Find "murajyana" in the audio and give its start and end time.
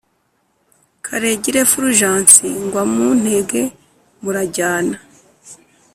4.21-4.97